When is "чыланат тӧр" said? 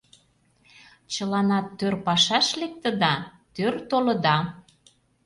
1.13-1.93